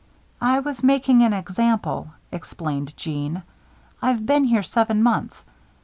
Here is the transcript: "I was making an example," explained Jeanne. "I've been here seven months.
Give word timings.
"I 0.41 0.57
was 0.61 0.81
making 0.81 1.21
an 1.21 1.31
example," 1.31 2.09
explained 2.31 2.97
Jeanne. 2.97 3.43
"I've 4.01 4.25
been 4.25 4.45
here 4.45 4.63
seven 4.63 5.03
months. 5.03 5.43